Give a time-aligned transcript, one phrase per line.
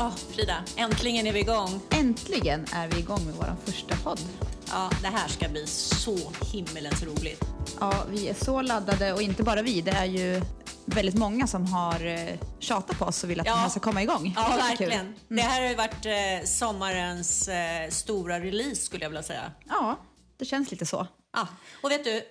[0.00, 1.80] Ja, Frida, äntligen är vi igång.
[1.90, 4.20] Äntligen är vi igång med vår första podd.
[4.68, 6.16] Ja, det här ska bli så
[6.52, 7.44] himmelens roligt.
[7.80, 10.42] Ja, vi är så laddade och inte bara vi, det är ju
[10.84, 13.52] väldigt många som har eh, tjatat på oss och vill att Ja.
[13.52, 14.32] den här ska komma igång.
[14.36, 15.14] Ja, Det verkligen.
[15.28, 19.52] Det här har ju varit eh, sommarens eh, stora release skulle jag vilja säga.
[19.68, 19.96] Ja,
[20.38, 21.06] det känns lite så.
[21.32, 21.48] Ja,
[21.82, 22.22] och vet du,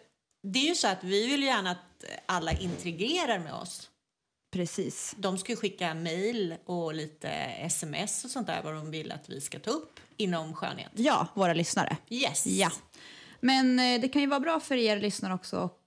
[0.53, 3.89] det är ju så att vi vill gärna att alla intrigerar med oss.
[4.51, 5.15] Precis.
[5.17, 9.41] De ska skicka mejl och lite sms och sånt där vad de vill att vi
[9.41, 10.91] ska ta upp inom skönhet.
[10.95, 11.97] Ja, våra lyssnare.
[12.09, 12.45] Yes.
[12.45, 12.71] Ja.
[13.39, 15.77] Men eh, det kan ju vara bra för er lyssnare också att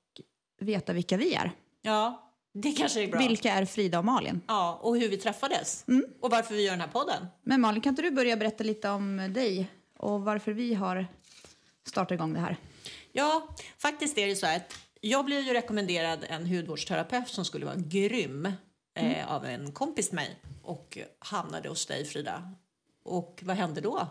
[0.60, 1.52] veta vilka vi är.
[1.82, 3.18] Ja, det kanske är bra.
[3.18, 4.40] Vilka är Frida och Malin?
[4.46, 5.84] Ja, och hur vi träffades.
[6.20, 7.26] Och varför vi gör den här podden.
[7.42, 9.66] Men Malin, kan inte du börja berätta lite om dig
[9.98, 11.06] och varför vi har
[11.86, 12.56] startat igång det här?
[13.12, 13.48] Ja,
[13.78, 18.48] faktiskt är det så att jag blev ju rekommenderad en hudvårdsterapeut som skulle vara grym
[18.94, 22.52] eh, av en kompis till mig och hamnade hos dig Frida.
[23.04, 24.08] Och vad hände då?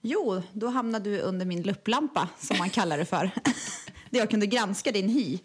[0.00, 3.30] Jo, då hamnade du under min lupplampa, som man kallar det för.
[4.10, 5.38] Där jag kunde granska din hy.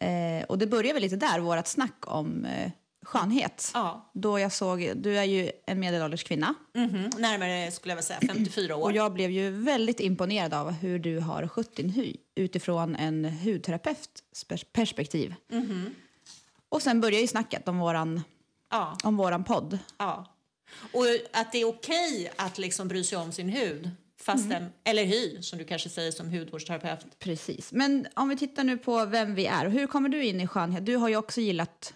[0.00, 2.70] Eh, och det började väl lite där, vårt snack om eh,
[3.02, 3.70] skönhet.
[3.74, 6.54] Ja, Då jag såg, du är ju en medelålders kvinna.
[6.74, 8.82] mhm, närmare skulle jag vilja säga 54 år.
[8.82, 13.24] Och jag blev ju väldigt imponerad av hur du har skött din hy utifrån en
[13.24, 15.34] hudterapeuts pers- perspektiv.
[16.68, 18.22] Och sen började ju snacket om våran,
[18.70, 19.78] Ja, om våran podd.
[19.98, 20.26] ja.
[20.92, 23.90] Och att det är okej att liksom bry sig om sin hud.
[24.22, 27.06] Fast den, eller hy, som du kanske säger som hudvårdsterapeut.
[27.18, 27.72] Precis.
[27.72, 29.68] Men om vi tittar nu på vem vi är.
[29.68, 30.86] Hur kommer du in i skönhet?
[30.86, 31.94] Du har ju också gillat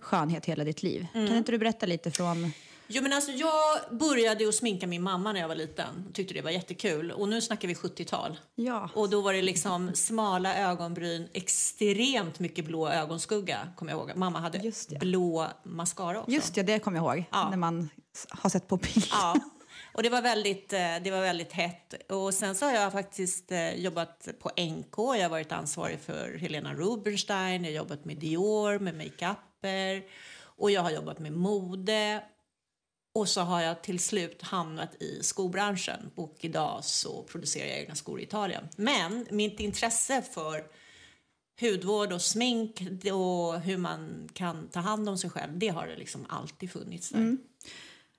[0.00, 1.06] skönhet hela ditt liv.
[1.12, 2.52] Kan inte du berätta lite från...
[2.88, 6.12] Jo, men alltså, jag började ju att sminka min mamma när jag var liten.
[6.12, 7.10] Tyckte det var jättekul.
[7.10, 8.38] Och nu snackar vi 70-tal.
[8.54, 8.90] Ja.
[8.94, 14.16] Och då var det liksom smala ögonbryn, extremt mycket blå ögonskugga, kommer jag ihåg.
[14.16, 16.30] Mamma hade blå mascara också.
[16.30, 17.24] Just det, det kommer jag ihåg.
[17.32, 17.50] Ja.
[17.50, 17.88] När man
[18.28, 19.06] har sett på bild.
[19.10, 19.36] Ja.
[19.96, 21.94] Och det var väldigt, eh, det var väldigt hett.
[22.08, 24.96] Och sen så har jag faktiskt eh, jobbat på NK.
[24.96, 27.64] Jag har varit ansvarig för Helena Rubinstein.
[27.64, 30.04] Jag har jobbat med Dior, med makeuper.
[30.38, 32.24] Och jag har jobbat med mode.
[33.14, 36.10] Och så har jag till slut hamnat i skobranschen.
[36.14, 38.68] Och idag så producerar jag egna skor i Italien.
[38.76, 40.64] Men mitt intresse för
[41.60, 42.82] hudvård och smink
[43.12, 47.10] och hur man kan ta hand om sig själv, det har det liksom alltid funnits
[47.10, 47.18] där.
[47.18, 47.38] Mm.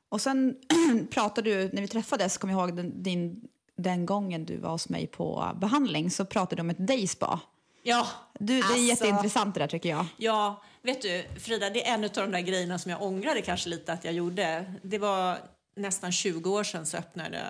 [0.10, 0.56] Och sen
[1.12, 3.42] pratade du, när vi träffades, kommer jag ihåg den, din,
[3.78, 7.40] den gången du var hos mig på behandling, så pratade du om ett dayspa.
[7.84, 8.08] Ja,
[8.40, 10.06] Du, det är alltså, jätteintressant det där tycker jag.
[10.18, 13.70] Ja, vet du Frida, det är en av de där grejerna som jag ångrade kanske
[13.70, 14.74] lite att jag gjorde.
[14.84, 15.38] Det var
[15.76, 17.42] nästan 20 år sedan så öppnade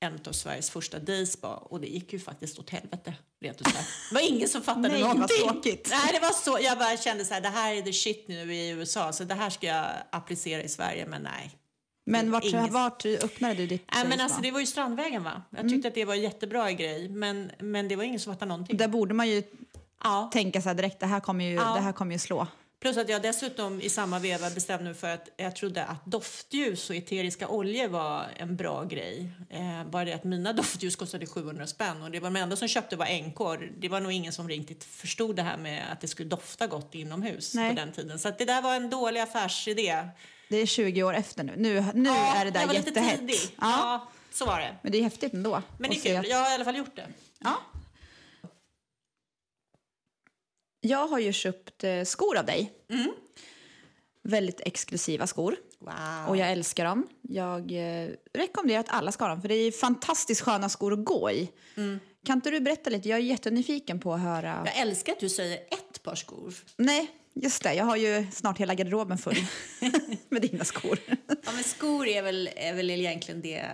[0.00, 3.88] en av Sveriges första dayspa och det gick ju faktiskt åt helvete rent ut sagt.
[4.10, 5.48] Det var ingen som fattade Nej, någonting.
[5.48, 5.88] tråkigt.
[5.90, 6.58] Nej, det var så.
[6.60, 9.34] Jag bara kände så här, det här är the shit nu i USA så det
[9.34, 11.50] här ska jag applicera i Sverige, men nej.
[12.10, 15.42] Men vart, Inget- vart öppnade du ditt Nej, men alltså det var ju Strandvägen va?
[15.50, 18.48] Jag tyckte att det var en jättebra grej, men, men det var ingen som fattade
[18.48, 18.76] någonting.
[18.76, 19.42] Där borde man ju
[20.04, 20.30] Ja.
[20.32, 21.74] tänka så här direkt, det här kommer ju, Ja.
[21.74, 22.46] det här kommer ju slå.
[22.80, 26.90] Plus att jag dessutom i samma veva bestämde mig för att jag trodde att doftljus
[26.90, 29.30] och eteriska oljor var en bra grej.
[29.50, 32.68] Eh, bara det att mina doftljus kostade 700 spänn och det var de enda som
[32.68, 33.70] köpte var NK.
[33.78, 36.94] Det var nog ingen som riktigt förstod det här med att det skulle dofta gott
[36.94, 37.70] inomhus Nej.
[37.70, 38.18] på den tiden.
[38.18, 40.08] Så att det där var en dålig affärsidé.
[40.48, 41.54] Det är 20 år efter nu.
[41.56, 43.20] Nu, nu är det där jag var lite jättehett.
[43.20, 43.36] tidig.
[43.36, 43.52] Ja.
[43.60, 44.76] Ja, så var det.
[44.82, 45.62] Men det är häftigt ändå.
[45.78, 46.16] Men det är kul.
[46.16, 47.06] att- Jag har i alla fall gjort det.
[47.38, 47.54] Ja.
[50.80, 52.72] Jag har ju köpt eh, skor av dig.
[52.90, 53.12] Mm.
[54.22, 55.56] Väldigt exklusiva skor.
[55.78, 55.92] Wow.
[56.28, 57.06] Och jag älskar dem.
[57.22, 61.04] Jag eh, rekommenderar att alla ska ha dem, för det är fantastiskt sköna skor att
[61.04, 61.50] gå i.
[61.76, 62.00] Mm.
[62.26, 63.08] Kan inte du berätta lite?
[63.08, 64.62] Jag är jättenyfiken på att höra.
[64.66, 66.54] Jag älskar att du säger ett par skor.
[66.76, 67.10] Nej,
[67.42, 67.74] just det.
[67.74, 69.36] Jag har ju snart hela garderoben full
[70.28, 70.98] med dina skor.
[71.28, 73.70] Ja, men skor är väl, är väl egentligen det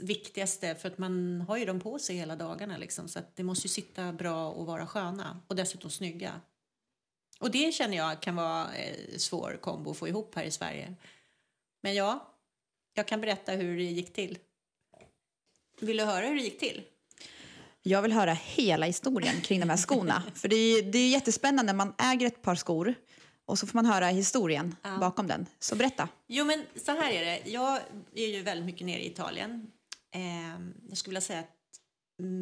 [0.00, 3.42] viktigaste för att man har ju dem på sig hela dagarna liksom, så att det
[3.42, 6.40] måste ju sitta bra och vara sköna och dessutom snygga.
[7.40, 10.94] Och det känner jag kan vara eh, svår kombo att få ihop här i Sverige.
[11.82, 12.34] Men ja,
[12.94, 14.38] jag kan berätta hur det gick till.
[15.80, 16.82] Vill du höra hur det gick till?
[17.88, 20.22] Jag vill höra hela historien kring de här skorna.
[20.34, 21.72] För det är, det är jättespännande.
[21.72, 22.94] Man äger ett par skor
[23.44, 25.46] och så får man höra historien bakom den.
[25.58, 26.08] Så berätta.
[26.26, 27.50] Jo, men så här är det.
[27.50, 27.80] Jag
[28.14, 29.70] är ju väldigt mycket nere i Italien.
[30.14, 31.56] Eh, jag skulle vilja säga att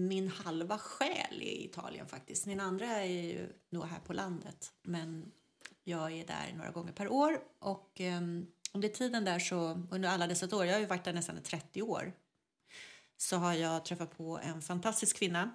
[0.09, 2.47] min halva själ är i Italien faktiskt.
[2.47, 4.73] Min andra är ju nog här på landet.
[4.83, 5.25] Men
[5.85, 7.39] jag är där några gånger per år.
[7.61, 8.21] Och eh,
[8.73, 11.41] under tiden där så, under alla dessa år, jag har ju varit där nästan i
[11.41, 12.13] 30 år.
[13.17, 15.51] Så har jag träffat på en fantastisk kvinna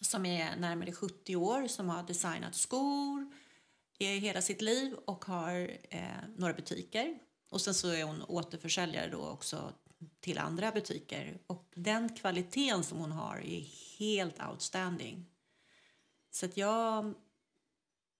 [0.00, 3.32] som är närmare 70 år som har designat skor
[3.98, 6.02] i hela sitt liv och har eh,
[6.36, 7.18] några butiker.
[7.50, 9.72] Och sen så är hon återförsäljare då också
[10.20, 11.40] till andra butiker.
[11.46, 13.64] Och den kvaliteten som hon har är
[13.98, 15.26] helt outstanding.
[16.30, 17.14] Så att jag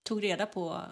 [0.02, 0.82] tog reda på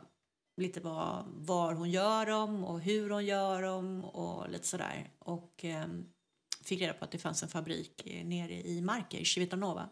[0.57, 5.11] lite vad, var hon gör dem och hur hon gör dem och lite sådär.
[5.19, 5.89] Och eh,
[6.69, 9.89] fick reda på att det fanns en fabrik eh, nere i Marker, Civitanova,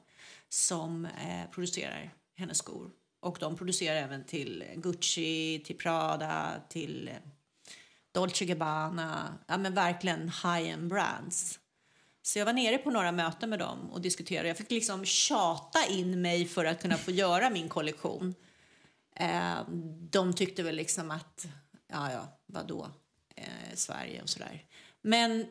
[0.49, 2.91] som eh, producerar hennes skor.
[3.21, 7.15] Och de producerar även till Gucci, till Prada, till eh,
[8.13, 9.39] Dolce Gabbana.
[9.47, 11.59] Ja, men verkligen high-end brands.
[12.23, 14.49] Så jag var nere på några möten med dem och diskuterade.
[14.49, 18.35] Jag fick liksom tjata in mig för att kunna få göra min kollektion.
[19.17, 19.57] Eh,
[20.11, 21.47] de tyckte väl liksom att,
[21.89, 22.91] ja, ja, vadå,
[23.37, 24.65] eh, Sverige och sådär.
[25.03, 25.47] Men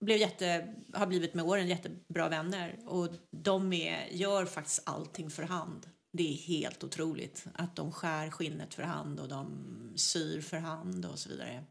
[0.00, 5.42] blev jätte, har blivit med åren jättebra vänner och de är, gör faktiskt allting för
[5.42, 5.86] hand.
[6.12, 11.06] Det är helt otroligt att de skär skinnet för hand och de syr för hand
[11.06, 11.64] och så vidare.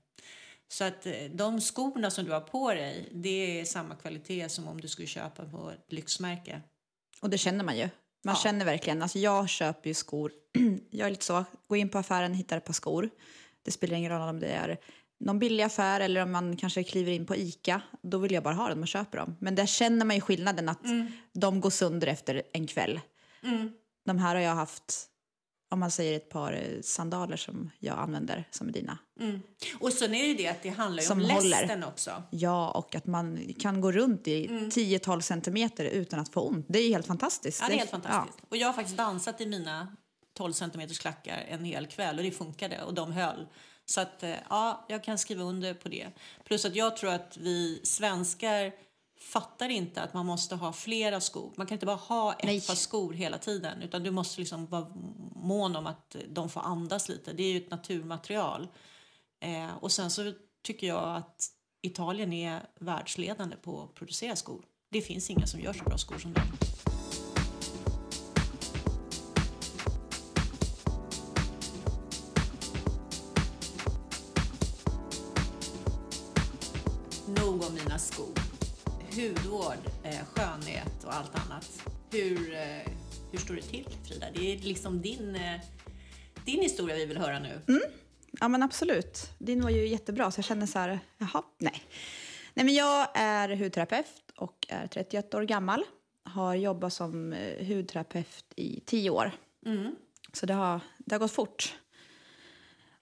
[0.67, 4.67] Så att eh, de skorna som du har på dig, det är samma kvalitet som
[4.67, 6.61] om du skulle köpa på ett lyxmärke.
[7.21, 7.89] Och det känner man ju.
[8.23, 8.35] Man ja.
[8.35, 10.31] känner verkligen, alltså jag köper ju skor,
[10.89, 13.09] jag är lite så, gå in på affären, hittar ett par skor.
[13.61, 14.77] Det spelar ingen roll om det är
[15.25, 17.81] någon billig affär eller om man kanske kliver in på Ica.
[18.01, 19.35] Då vill jag bara ha dem och köper dem.
[19.39, 21.07] Men där känner man ju skillnaden att mm.
[21.33, 22.99] de går sönder efter en kväll.
[23.43, 23.71] Mm.
[24.05, 25.07] De här har jag haft,
[25.71, 28.97] om man säger ett par sandaler som jag använder som är dina.
[29.19, 29.41] Mm.
[29.79, 32.23] Och så är det ju det att det handlar ju som om lästen också.
[32.29, 34.69] Ja, och att man kan gå runt i mm.
[34.69, 36.65] 10-12 centimeter utan att få ont.
[36.69, 37.61] Det är helt fantastiskt.
[37.61, 38.37] Ja, det är helt fantastiskt.
[38.41, 38.47] Ja.
[38.49, 39.95] Och jag har faktiskt dansat i mina
[40.37, 43.47] 12 centimeters klackar en hel kväll och det funkade och de höll.
[43.85, 46.07] Så att eh, ja, jag kan skriva under på det.
[46.43, 48.71] Plus att jag tror att vi svenskar
[49.19, 51.53] fattar inte att man måste ha flera skor.
[51.55, 52.61] Man kan inte bara ha ett Nej.
[52.61, 54.87] par skor hela tiden utan du måste liksom vara
[55.35, 57.33] mån om att de får andas lite.
[57.33, 58.67] Det är ju ett naturmaterial.
[59.39, 60.33] Eh, och sen så
[60.63, 61.47] tycker jag att
[61.81, 64.65] Italien är världsledande på att producera skor.
[64.91, 66.41] Det finns inga som gör så bra skor som de.
[77.55, 78.39] Nog om mina skor.
[79.15, 81.81] Hudvård, eh, skönhet och allt annat.
[82.11, 82.91] Hur, eh,
[83.31, 84.25] hur står det till Frida?
[84.33, 85.61] Det är liksom din, eh,
[86.45, 87.61] din historia vi vill höra nu.
[87.67, 87.81] Mm.
[88.31, 89.29] Ja men absolut.
[89.37, 91.83] Din var ju jättebra så jag känner så här, jaha, nej.
[92.53, 95.83] Nej men jag är hudterapeut och är 31 år gammal.
[96.23, 99.31] Har jobbat som hudterapeut i 10 år.
[99.65, 99.95] Mm.
[100.33, 101.75] Så det har, det har gått fort.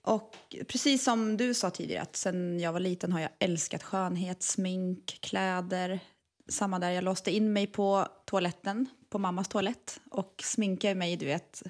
[0.03, 0.35] Och
[0.67, 5.17] precis som du sa tidigare, att sen jag var liten har jag älskat skönhet, smink,
[5.21, 5.99] kläder.
[6.49, 11.25] Samma där, jag låste in mig på toaletten, på mammas toalett och sminkade mig, du
[11.25, 11.63] vet,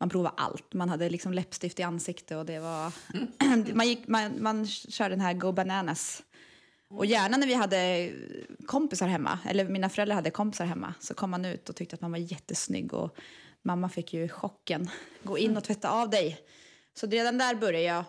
[0.00, 0.74] man provade allt.
[0.74, 2.92] Man hade liksom läppstift i ansiktet och det var...
[3.40, 3.64] Mm.
[3.74, 6.22] man, gick, man, man körde den här Go Bananas.
[6.90, 8.12] Och gärna när vi hade
[8.66, 12.00] kompisar hemma, eller mina föräldrar hade kompisar hemma, så kom man ut och tyckte att
[12.00, 13.16] man var jättesnygg och
[13.62, 14.90] mamma fick ju chocken.
[15.22, 16.40] Gå in och tvätta av dig.
[16.98, 18.04] Så redan där började jag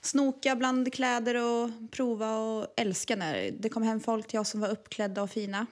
[0.00, 4.60] snoka bland kläder och prova och älska när det kom hem folk till oss som
[4.60, 5.66] var uppklädda och fina.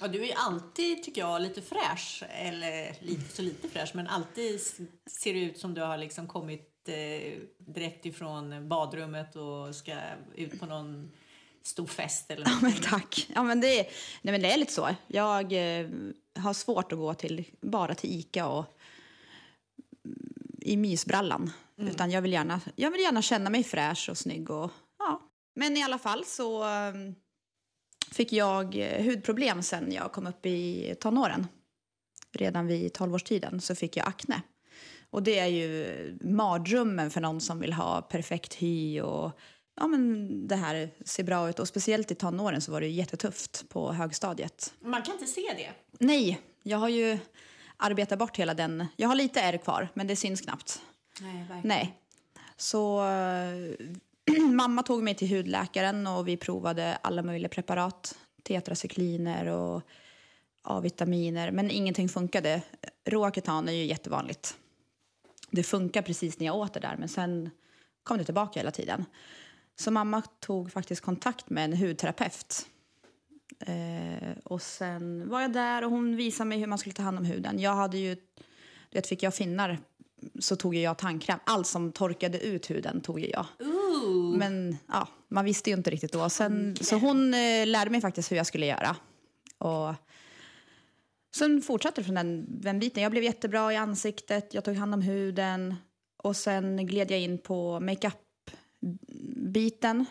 [0.00, 2.22] Ja, du är alltid, tycker jag, lite fräsch.
[2.30, 4.60] Eller lite så lite fräsch, men alltid
[5.06, 9.94] ser det ut som du har liksom kommit eh, direkt ifrån badrummet och ska
[10.34, 11.10] ut på någon
[11.62, 12.68] stor fest eller någonting.
[12.70, 13.28] Ja, men tack.
[13.34, 13.82] Ja, men det, är,
[14.22, 14.88] nej, men det är lite så.
[15.06, 15.88] Jag eh,
[16.36, 18.77] har svårt att gå till, bara till Ica och
[20.68, 21.50] i mysbrallan.
[21.78, 21.90] Mm.
[21.90, 24.50] Utan jag vill, gärna, jag vill gärna känna mig fräsch och snygg.
[24.50, 25.20] Och, ja.
[25.54, 27.14] Men i alla fall så um,
[28.10, 31.46] fick jag eh, hudproblem sen jag kom upp i tonåren.
[32.32, 34.42] Redan vid 12-årstiden så fick jag akne.
[35.10, 39.38] Och det är ju mardrömmen för någon som vill ha perfekt hy och
[39.80, 41.58] ja, men det här ser bra ut.
[41.58, 44.74] Och speciellt i tonåren så var det jättetufft på högstadiet.
[44.80, 45.70] Man kan inte se det.
[45.98, 47.18] Nej, jag har ju
[47.78, 48.86] arbetat bort hela den.
[48.96, 50.82] Jag har lite ärr kvar, men det syns knappt.
[51.20, 51.62] Nej, verkligen.
[51.64, 51.98] Nej.
[52.56, 53.02] Så
[54.52, 58.18] mamma tog mig till hudläkaren och vi provade alla möjliga preparat.
[58.42, 59.82] Tetracykliner och
[60.62, 62.62] A-vitaminer, men ingenting funkade.
[63.06, 64.56] Roaketan är ju jättevanligt.
[65.50, 67.50] Det funkar precis när jag åt det där, men sen
[68.02, 69.04] kom det tillbaka hela tiden.
[69.76, 72.66] Så mamma tog faktiskt kontakt med en hudterapeut.
[73.60, 77.18] Eh, och sen var jag där och hon visade mig hur man skulle ta hand
[77.18, 77.58] om huden.
[77.58, 78.16] Jag hade ju,
[78.90, 79.78] vet, fick jag finnar
[80.38, 81.38] så tog jag tandkräm.
[81.44, 83.46] Allt som torkade ut huden tog jag.
[83.60, 84.36] Ooh.
[84.36, 86.28] Men ja, man visste ju inte riktigt då.
[86.28, 86.84] Sen, okay.
[86.84, 88.96] Så hon eh, lärde mig faktiskt hur jag skulle göra.
[89.58, 89.94] Och
[91.36, 93.02] sen fortsatte det från den, den biten.
[93.02, 95.74] Jag blev jättebra i ansiktet, jag tog hand om huden
[96.16, 100.06] och sen gled jag in på makeup-biten.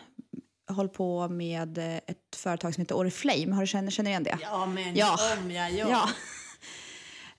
[0.68, 3.52] Håller på med eh, ett företag som heter Oriflame.
[3.54, 4.38] Har du känner, känner igen det?
[4.42, 5.18] Ja, men Ja.
[5.42, 5.90] om jag gör.
[5.90, 6.08] Ja.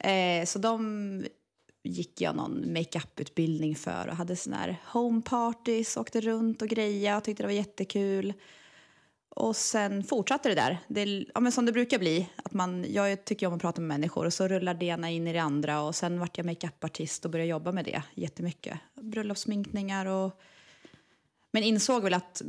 [0.01, 1.25] Eh, så de
[1.83, 7.17] gick jag någon makeup-utbildning för och hade såna här home parties, åkte runt och greja
[7.17, 8.33] och tyckte det var jättekul.
[9.29, 10.77] Och sen fortsatte det där.
[10.87, 12.29] Det, ja, men som det brukar bli.
[12.35, 15.27] Att man, jag tycker om att prata med människor och så rullar det ena in
[15.27, 15.81] i det andra.
[15.81, 18.79] Och sen vart jag makeupartist och började jobba med det jättemycket.
[19.01, 20.39] Bröllopssminkningar och...
[21.51, 22.41] Men insåg väl att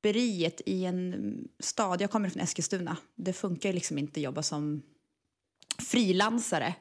[0.00, 4.82] makeuperiet i en stad, jag kommer från Eskilstuna, det funkar liksom inte att jobba som
[5.78, 6.74] frilansare.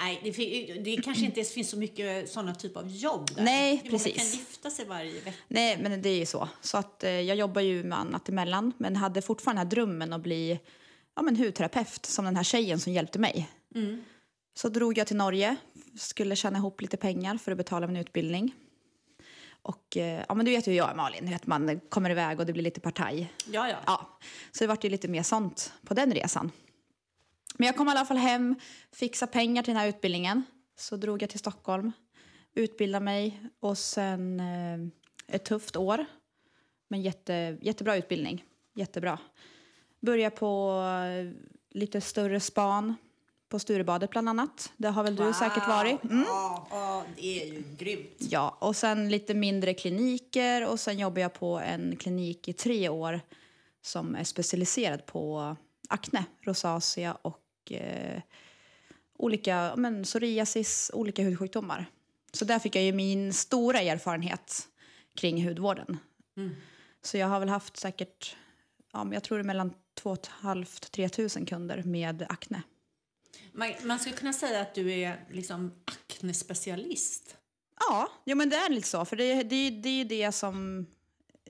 [0.00, 3.42] Nej, det, det kanske inte ens finns så mycket sådana typer av jobb där.
[3.44, 4.16] Nej, Hur precis.
[4.16, 5.38] kan gifta sig varje vecka?
[5.48, 6.48] Nej, men det är ju så.
[6.60, 10.12] Så att eh, jag jobbar ju med annat emellan, men hade fortfarande den här drömmen
[10.12, 10.60] att bli
[11.16, 13.48] ja, men hudterapeut som den här tjejen som hjälpte mig.
[14.54, 15.56] Så drog jag till Norge,
[15.96, 18.54] skulle tjäna ihop lite pengar för att betala min utbildning.
[19.68, 22.10] Och eh, ja, men du vet ju hur jag är Malin, du vet, man kommer
[22.10, 23.32] iväg och det blir lite partaj.
[23.46, 23.76] Ja, ja.
[23.86, 24.18] Ja,
[24.52, 26.50] så det vart ju lite mer sånt på den resan.
[27.54, 28.54] Men jag kom i alla fall hem,
[28.92, 30.42] fixade pengar till den här utbildningen.
[30.76, 31.92] Så drog jag till Stockholm,
[32.54, 36.04] utbildade mig och sen eh, ett tufft år.
[36.88, 38.44] Men jätte, jättebra utbildning,
[38.74, 39.18] jättebra.
[40.00, 41.32] Började på eh,
[41.70, 42.94] lite större span
[43.48, 44.72] på Sturebadet bland annat.
[44.76, 46.04] Det har väl du säkert varit?
[46.04, 46.24] Mm.
[46.26, 48.16] Ja, ja, det är ju grymt.
[48.18, 52.88] Ja, och sen lite mindre kliniker och sen jobbar jag på en klinik i tre
[52.88, 53.20] år
[53.82, 55.56] som är specialiserad på
[55.88, 58.20] akne, rosacea och eh,
[59.18, 61.86] olika men, psoriasis, olika hudsjukdomar.
[62.32, 64.68] Så där fick jag ju min stora erfarenhet
[65.14, 65.98] kring hudvården.
[67.02, 68.36] Så jag har väl haft säkert,
[68.92, 72.62] ja, jag tror det mellan 2 500-3 tusen kunder med akne.
[73.52, 77.36] Man, man skulle kunna säga att du är liksom aknespecialist.
[77.80, 79.04] Ja, jo, men det är lite så.
[79.04, 80.86] För det, det, det är det som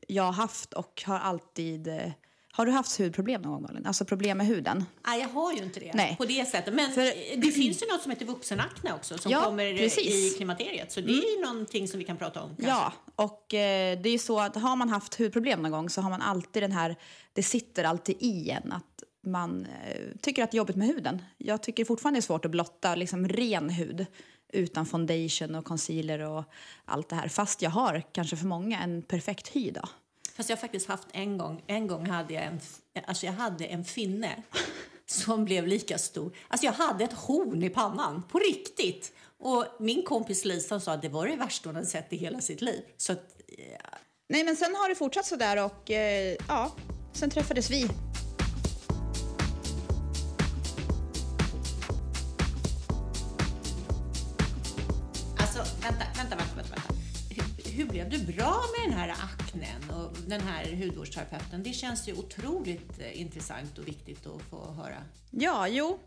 [0.09, 1.89] jag har haft och har alltid...
[1.89, 2.11] eh,
[2.53, 3.87] Har du haft hudproblem någon gång, Malin?
[3.87, 4.85] Alltså problem med huden?
[5.07, 6.15] Nej, jag har ju inte det Nej.
[6.19, 6.75] på det sättet.
[6.75, 10.07] Men För- det finns ju något som heter vuxenakne också som Ja, kommer precis.
[10.15, 10.27] Mm.
[10.27, 10.93] i klimakteriet.
[10.93, 12.49] Så det är ju någonting som vi kan prata om.
[12.49, 12.69] kanske.
[12.71, 16.01] Ja, och eh, det är ju så att har man haft hudproblem någon gång så
[16.01, 16.97] har man alltid den här...
[17.33, 21.23] Det sitter alltid i en att man eh, tycker att det är jobbigt med huden.
[21.39, 24.07] Jag tycker fortfarande det är svårt att blotta liksom ren hud
[24.53, 26.45] utan foundation och concealer och
[26.85, 27.29] allt det här.
[27.29, 29.83] Fast jag har kanske för många en perfekt hy då.
[30.37, 32.61] Fast jag har faktiskt haft en gång, en gång hade jag en,
[33.07, 34.43] alltså jag hade en finne
[35.07, 36.33] som blev lika stor.
[36.49, 39.13] Alltså jag hade ett horn i pannan, på riktigt.
[39.39, 42.41] Och min kompis Lisa sa att det var det värsta hon hade sett i hela
[42.41, 42.83] sitt liv.
[42.97, 46.73] Så att, ja, Nej, men sen har det fortsatt så där och eh, ja,
[47.13, 47.89] sen träffades vi.
[57.99, 61.63] Blev du bra med den här aknen och den här hudvårdsterapeuten?
[61.63, 65.03] Det känns ju otroligt eh, intressant och viktigt att få höra.
[65.31, 65.99] Ja, jo.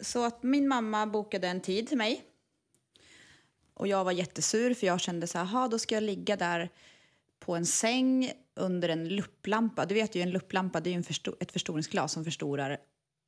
[0.00, 2.24] Så att min mamma bokade en tid till mig.
[3.74, 6.70] Och jag var jättesur för jag kände så här, då ska jag ligga där
[7.38, 9.86] på en säng under en lupplampa.
[9.86, 12.78] Du vet ju en lupplampa, det är ju en försto- ett förstoringsglas som förstorar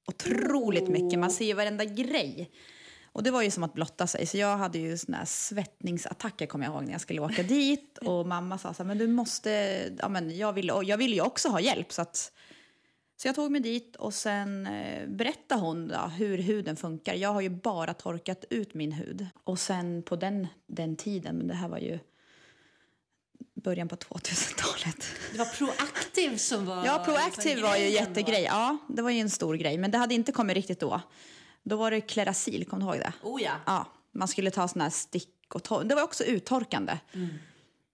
[0.06, 1.18] otroligt mycket.
[1.18, 2.50] Man ser ju varenda grej.
[3.12, 4.26] Och det var ju som att blotta sig.
[4.26, 7.98] Så jag hade ju såna här svettningsattacker kommer jag ihåg när jag skulle åka dit.
[8.04, 9.50] Och mamma sa så här, men du måste,
[9.98, 12.32] ja men jag vill, och jag vill ju också ha hjälp så att
[13.16, 17.14] så jag tog mig dit och sen eh, berättade hon då, hur huden funkar.
[17.14, 19.26] Jag har ju bara torkat ut min hud.
[19.44, 21.98] Och sen på den, den tiden, men det här var ju
[23.54, 25.06] början på 2000-talet.
[25.32, 26.86] Det var Proactive som var...
[26.86, 28.42] Ja, liksom var ju jättegrej.
[28.42, 29.78] Ja, det var ju en stor grej.
[29.78, 31.00] Men det hade inte kommit riktigt då.
[31.64, 33.12] Då var det Klerasil, kommer du ihåg det?
[33.22, 33.52] Oh ja.
[33.66, 36.98] Ja, man skulle ta såna här stick och tor- Det var också uttorkande.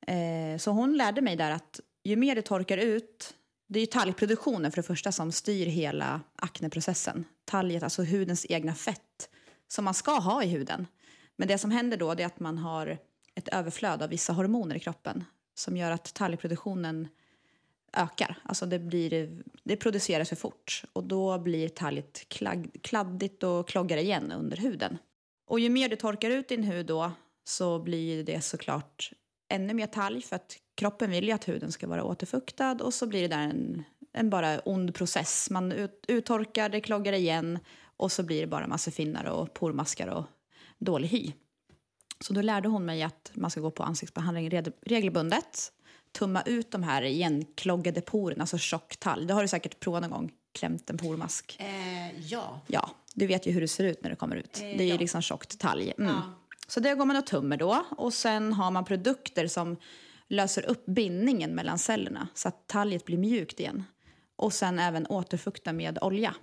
[0.06, 3.34] Eh, så hon lärde mig där att ju mer det torkar ut,
[3.68, 7.24] det är ju talgproduktionen för det första som styr hela akneprocessen.
[7.44, 9.28] Talget, alltså hudens egna fett,
[9.68, 10.86] som man ska ha i huden.
[11.36, 12.98] Men det som händer då är att man har
[13.34, 17.08] ett överflöd av vissa hormoner i kroppen som gör att talgproduktionen
[17.96, 18.38] ökar.
[18.42, 23.96] Alltså det, blir, det produceras för fort och då blir talget klag, kladdigt och kloggar
[23.96, 24.98] igen under huden.
[25.46, 27.12] Och ju mer du torkar ut din hud då
[27.44, 29.10] så blir det såklart
[29.48, 33.06] ännu mer talg för att kroppen vill ju att huden ska vara återfuktad och så
[33.06, 35.50] blir det där en, en bara ond process.
[35.50, 37.58] Man ut, uttorkar, det kloggar igen
[37.96, 40.24] och så blir det bara massa finnar och pormaskar och
[40.78, 41.32] dålig hy.
[42.20, 44.50] Så då lärde hon mig att man ska gå på ansiktsbehandling
[44.86, 45.72] regelbundet.
[46.18, 49.26] Tumma ut de här igenkloggade porerna, alltså tjock talg.
[49.26, 51.56] Det har du säkert provat någon gång, klämt en pormask.
[51.60, 52.60] Eh, ja.
[52.66, 54.52] Ja, du vet ju hur det ser ut när det kommer ut.
[54.52, 54.96] Det är ju ja.
[54.98, 55.92] liksom tjockt talg.
[55.98, 56.10] Mm.
[56.10, 56.22] Ja.
[56.68, 57.84] Så det går man och tummer då.
[57.90, 59.76] Och sen har man produkter som
[60.28, 63.84] löser upp bindningen mellan cellerna så att talget blir mjukt igen.
[64.36, 66.34] Och sen även återfukta med olja.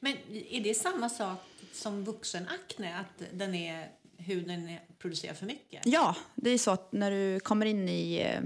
[0.00, 0.16] Men
[0.50, 1.38] är det samma sak
[1.72, 5.86] som vuxenakne, att den är, huden producerar för mycket?
[5.86, 8.40] Ja, det är så att när du kommer in i, eh,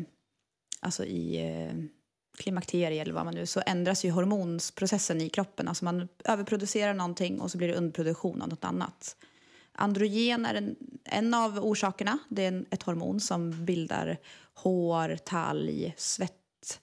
[0.85, 1.75] alltså i eh,
[2.39, 5.69] klimakterie eller vad man nu så ändras ju hormonsprocessen i kroppen.
[5.69, 9.17] Alltså man överproducerar någonting och så blir det underproduktion av något annat.
[9.73, 12.19] Androgen är en, en av orsakerna.
[12.29, 14.19] Det är ett hormon som bildar
[14.55, 16.81] hår, talg, svett.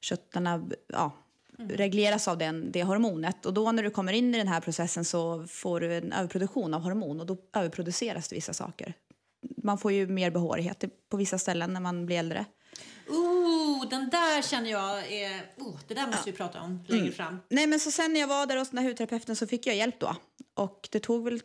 [0.00, 1.12] Köttarna ja,
[1.58, 1.70] mm.
[1.70, 3.46] regleras av den, det hormonet.
[3.46, 6.74] Och då när du kommer in i den här processen så får du en överproduktion
[6.74, 8.94] av hormon och då överproduceras det vissa saker.
[9.56, 12.44] Man får ju mer behårighet på vissa ställen när man blir äldre.
[13.08, 15.52] Oh, den där känner jag är...
[15.56, 16.32] Oh, det där måste ja.
[16.32, 17.14] vi prata om längre mm.
[17.14, 17.40] fram.
[17.48, 19.76] Nej, men så sen när jag var där hos den här hudterapeuten så fick jag
[19.76, 20.16] hjälp då.
[20.54, 21.40] Och det tog väl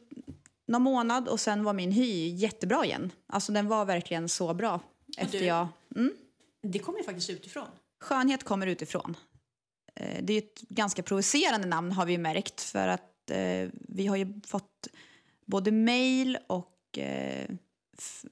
[0.67, 3.12] någon månad och sen var min hy jättebra igen.
[3.27, 4.79] Alltså den var verkligen så bra
[5.17, 5.67] efter du, jag...
[5.95, 6.13] Mm.
[6.62, 7.67] Det kommer ju faktiskt utifrån.
[8.01, 9.17] Skönhet kommer utifrån.
[9.95, 14.15] Eh, det är ett ganska provocerande namn har vi märkt för att eh, vi har
[14.15, 14.88] ju fått
[15.45, 17.50] både mail och eh,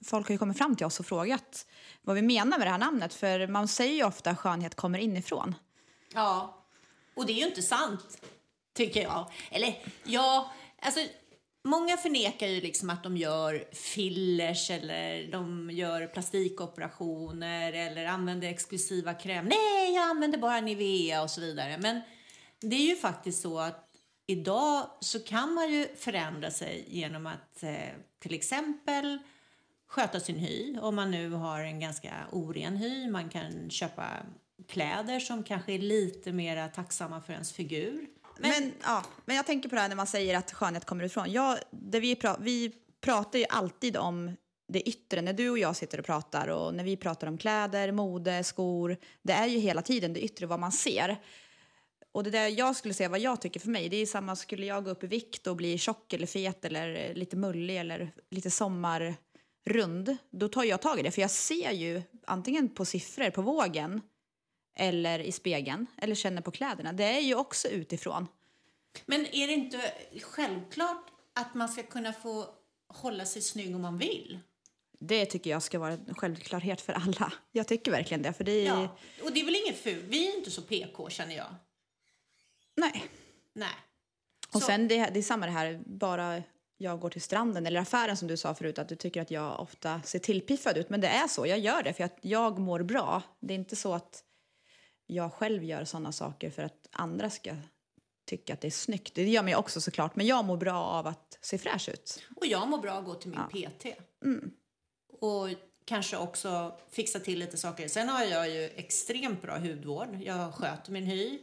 [0.06, 1.66] folk har ju kommit fram till oss och frågat
[2.02, 3.14] vad vi menar med det här namnet.
[3.14, 5.56] För man säger ju ofta att skönhet kommer inifrån.
[6.14, 6.64] Ja,
[7.16, 8.22] och det är ju inte sant,
[8.74, 9.32] tycker jag.
[9.52, 11.00] Eller ja, alltså
[11.68, 19.14] Många förnekar ju liksom att de gör fillers eller de gör plastikoperationer eller använder exklusiva
[19.14, 19.46] kräm.
[19.46, 21.78] Nej, jag använder bara Nivea och så vidare.
[21.78, 22.02] Men
[22.62, 23.90] det är ju faktiskt så att
[24.28, 27.76] idag så kan man ju förändra sig genom att eh,
[28.20, 29.20] till exempel
[29.88, 30.78] sköta sin hy.
[30.82, 33.10] Om man nu har en ganska oren hy.
[33.10, 34.08] Man kan köpa
[34.68, 38.08] kläder som kanske är lite mer tacksamma för ens figur.
[38.40, 41.04] Men, men, ja, men jag tänker på det här när man säger att skönhet kommer
[41.04, 41.32] ifrån.
[41.32, 44.36] Jag, det vi, pra vi pratar ju alltid om
[44.68, 45.22] det yttre.
[45.22, 48.98] När du och jag sitter och pratar och när vi pratar om kläder, mode, skor.
[49.22, 51.18] Det är ju hela tiden det yttre, vad man ser.
[52.12, 54.66] Och det där jag skulle säga vad jag tycker för mig, det är samma skulle
[54.66, 58.52] jag gå upp i vikt och bli tjock eller fet eller lite mullig eller lite
[59.68, 60.18] sommarrund.
[60.30, 64.02] Då tar jag tag i det, för jag ser ju antingen på siffror på vågen
[64.76, 66.94] eller i spegeln eller känner på kläderna.
[66.94, 68.28] Det är ju också utifrån.
[69.06, 72.46] Men är det inte självklart att man ska kunna få
[72.88, 74.40] hålla sig snygg om man vill?
[75.00, 77.34] Det tycker jag ska vara en självklarhet för alla.
[77.52, 78.34] Jag tycker verkligen det.
[78.34, 78.66] För det är...
[78.66, 80.04] ja, och det är väl inget fult?
[80.08, 81.56] Vi är inte så PK känner jag.
[82.76, 83.04] Nej.
[83.54, 83.76] Nej.
[84.54, 84.68] Och så...
[84.68, 86.44] sen det, det är samma det här, bara
[86.78, 89.60] jag går till stranden eller affären som du sa förut att du tycker att jag
[89.60, 90.90] ofta ser tillpiffad ut.
[90.90, 93.22] Men det är så, jag gör det för att jag mår bra.
[93.40, 94.24] Det är inte så att
[95.08, 97.56] jag själv gör sådana saker för att andra ska
[98.26, 99.16] tycka att det är snyggt.
[99.16, 102.24] Det gör mig också såklart, men jag mår bra av att se fräsch ut.
[102.36, 103.70] Och jag mår bra av att gå till min ja.
[103.70, 103.86] PT.
[104.26, 104.52] Mm.
[105.20, 105.50] Och
[105.86, 107.88] kanske också fixa till lite saker.
[107.88, 110.20] Sen har jag ju extremt bra hudvård.
[110.22, 111.40] Jag sköter min hy.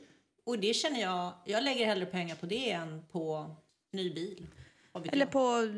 [0.46, 3.56] Och det känner jag, jag lägger hellre pengar på det än på
[3.92, 4.46] ny bil.
[5.12, 5.68] Eller på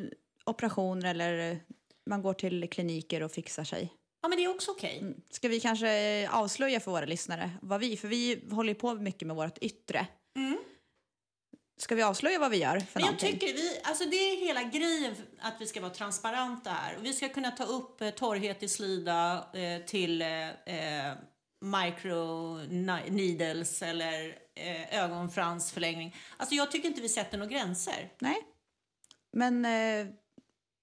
[0.44, 1.60] operationer eller
[2.06, 3.92] man går till kliniker och fixar sig.
[4.22, 4.96] Ja, men det är också okej.
[4.96, 5.08] Okay.
[5.08, 5.20] Mm.
[5.30, 9.36] Ska vi kanske avslöja för våra lyssnare vad vi, för vi håller på mycket med
[9.36, 10.06] vårt yttre.
[10.36, 10.58] Mm.
[11.78, 14.62] Ska vi avslöja vad vi gör för men jag tycker vi, alltså det är hela
[14.62, 16.98] grejen att vi ska vara transparenta här.
[17.00, 21.14] vi ska kunna ta upp eh, torrhet i slida eh, till eh, eh
[21.60, 22.56] micro
[23.10, 26.16] needles eller eh, ögonfransförlängning.
[26.36, 28.12] Alltså jag tycker inte vi sätter några gränser.
[28.18, 28.42] Nej.
[29.32, 30.06] Men eh,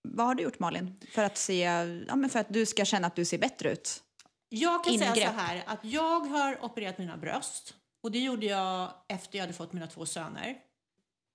[0.02, 1.60] vad har du gjort Malin för att, se,
[2.08, 4.04] ja, men för att du ska känna att du ser bättre ut?
[4.50, 5.16] Jag kan Ingrepp.
[5.16, 9.44] säga så här att jag har opererat mina bröst och det gjorde jag efter jag
[9.44, 10.58] hade fått mina två söner.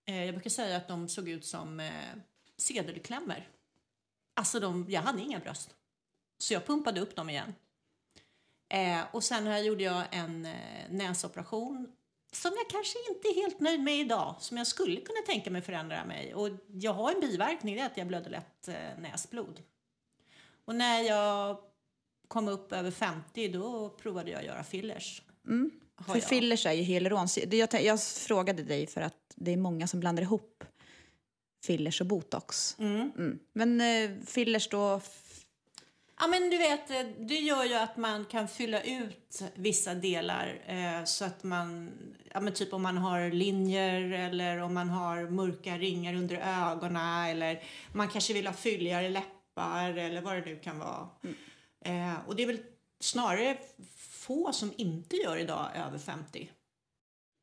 [0.08, 1.92] Eh, jag brukar säga att de såg ut som eh,
[2.56, 3.48] sedelklämmor.
[4.36, 5.74] Alltså de, jag hade inga bröst.
[6.38, 7.54] Så jag pumpade upp dem igen.
[8.74, 11.92] Eh, och sen här gjorde jag en eh, näsoperation
[12.32, 15.62] som jag kanske inte är helt nöjd med idag, som jag skulle kunna tänka mig
[15.62, 16.34] förändra mig.
[16.34, 19.60] Och jag har en biverkning, det är att jag blöder lätt eh, näsblod.
[20.64, 21.58] Och när jag
[22.28, 25.22] kom upp över 50 då provade jag att göra fillers.
[25.46, 25.70] Mm.
[26.06, 26.24] För jag.
[26.24, 27.28] fillers är ju hyaluron.
[27.50, 30.64] Jag, jag frågade dig för att det är många som blandar ihop
[31.64, 32.76] fillers och botox.
[32.78, 33.10] Mm.
[33.18, 33.38] Mm.
[33.52, 35.00] Men eh, fillers då
[36.20, 40.62] Ja, men du vet, eh, det gör ju att man kan fylla ut vissa delar
[40.66, 41.90] eh, så att man,
[42.33, 47.26] ja men typ om man har linjer eller om man har mörka ringar under ögonen
[47.26, 51.09] eller man kanske vill ha fylligare läppar eller vad det nu kan vara.
[51.24, 51.37] Mm.
[52.14, 52.62] Eh, och det är väl
[53.00, 53.59] snarare
[54.11, 56.50] få som inte gör idag över 50.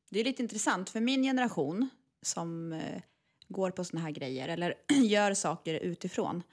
[0.10, 1.90] Det är lite intressant för min generation
[2.22, 3.02] som eh,
[3.48, 6.44] går på såna här grejer eller gör saker utifrån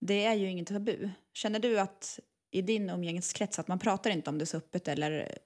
[0.00, 1.10] det är ju inget tabu.
[1.32, 5.38] Känner du att i din umgängeskrets att man pratar inte om det så öppet eller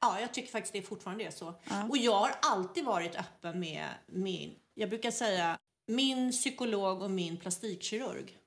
[0.00, 1.54] Ja, jag tycker faktiskt det fortfarande är så.
[1.90, 7.36] Och jag har alltid varit öppen med min, jag brukar säga min psykolog och min
[7.36, 8.38] plastikkirurg.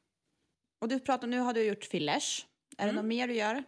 [0.82, 2.46] Och du pratar, nu har du gjort fillers.
[2.78, 3.64] Är det något mer du gör?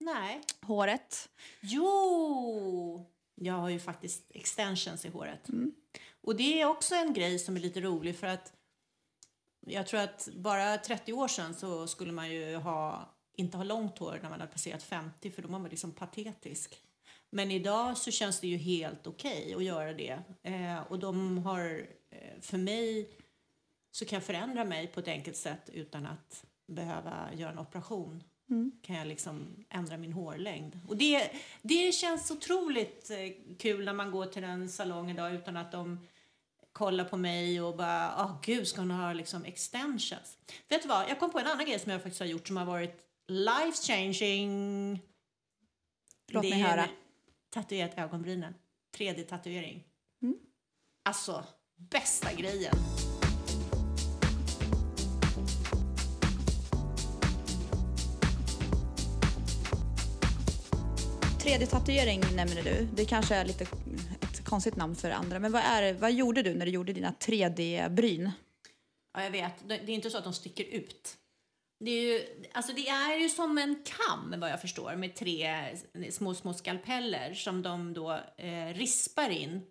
[0.00, 0.40] Nej.
[0.62, 1.28] Håret?
[1.60, 3.06] Jo!
[3.34, 5.48] Jag har ju faktiskt extensions i håret.
[6.20, 8.52] Och det är också en grej som är lite rolig för att
[9.66, 13.98] jag tror att bara 30 år sedan så skulle man ju ha, inte ha långt
[13.98, 16.82] hår när man hade passerat 50 för då var man liksom patetisk.
[17.30, 20.18] Men idag så känns det ju helt okej att göra det.
[20.42, 23.10] Eh, och de har, eh, för mig
[23.90, 28.22] så kan jag förändra mig på ett enkelt sätt utan att behöva göra en operation.
[28.82, 30.80] Kan jag liksom ändra min hårlängd.
[30.88, 31.30] Och det,
[31.62, 36.06] det känns otroligt eh, kul när man går till en salong idag utan att de
[36.76, 40.38] kollar på mig och bara, åh gud, ska hon ha liksom extensions?
[40.68, 42.56] Vet du vad, jag kom på en annan grej som jag faktiskt har gjort som
[42.56, 42.96] har varit
[43.28, 45.00] life changing.
[46.28, 46.88] Låt Det mig är höra.
[47.50, 48.54] Tatuerat ögonbrynen.
[48.98, 49.84] 3D-tatuering.
[51.04, 51.44] Alltså,
[51.76, 52.74] bästa grejen.
[61.40, 62.88] 3D-tatuering nämner du.
[62.94, 63.66] Det kanske är lite
[64.46, 65.38] konstigt namn för andra.
[65.38, 68.30] Men vad, är, vad gjorde du när du gjorde dina 3D-bryn?
[69.14, 69.68] Ja, jag vet.
[69.68, 71.16] Det är inte så att de sticker ut.
[71.80, 75.68] Det är ju, alltså det är ju som en kam, vad jag förstår, med tre
[76.10, 79.62] små, små skalpeller som de då eh, rispar in